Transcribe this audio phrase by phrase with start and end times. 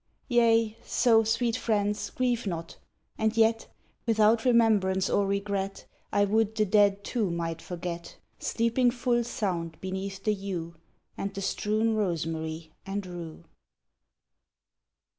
[0.29, 2.79] Yea, so, sweet friends, grieve not,—
[3.19, 3.67] and yet,
[4.07, 10.23] Without remembrance or regret I would the dead too might forget, Sleeping full sound beneath
[10.23, 10.73] the yew,
[11.19, 13.43] And the strewn rosemary and rue.